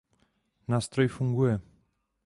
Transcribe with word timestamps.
Nástroj 0.67 1.07
funguje. 1.09 1.59